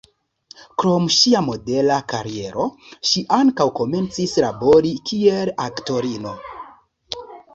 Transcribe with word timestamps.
Krom 0.83 1.03
ŝia 1.15 1.41
modela 1.47 1.97
kariero, 2.13 2.65
ŝi 3.11 3.23
ankaŭ 3.37 3.67
komencis 3.81 4.33
labori 4.45 4.95
kiel 5.11 5.55
aktorino. 5.69 6.35